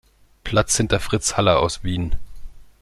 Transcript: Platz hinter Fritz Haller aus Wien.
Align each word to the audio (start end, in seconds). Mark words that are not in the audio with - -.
Platz 0.43 0.77
hinter 0.77 0.99
Fritz 0.99 1.37
Haller 1.37 1.59
aus 1.59 1.83
Wien. 1.83 2.15